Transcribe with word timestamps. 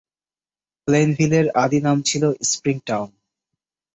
প্লেইনভিলের 0.87 1.45
আদি 1.55 1.79
নাম 1.81 1.97
ছিল 2.01 2.23
"স্প্রিং 2.43 2.77
টাউন"। 2.87 3.09